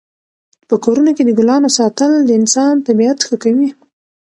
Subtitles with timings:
[0.67, 3.69] په کورونو کې د ګلانو ساتل د انسان طبعیت ښه کوي.